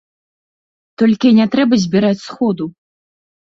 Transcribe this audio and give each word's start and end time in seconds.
Толькі 1.01 1.35
не 1.41 1.45
трэба 1.57 1.81
збіраць 1.85 2.25
сходу. 2.27 2.71